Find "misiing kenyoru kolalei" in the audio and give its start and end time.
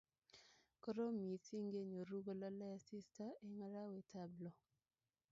1.29-2.75